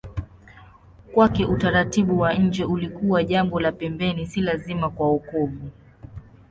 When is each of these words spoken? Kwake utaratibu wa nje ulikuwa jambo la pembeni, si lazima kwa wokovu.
Kwake 1.13 1.45
utaratibu 1.45 2.19
wa 2.19 2.33
nje 2.33 2.65
ulikuwa 2.65 3.23
jambo 3.23 3.59
la 3.59 3.71
pembeni, 3.71 4.27
si 4.27 4.41
lazima 4.41 4.89
kwa 4.89 5.07
wokovu. 5.07 5.71